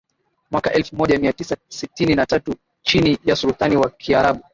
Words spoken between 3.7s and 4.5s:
wa Kiarabu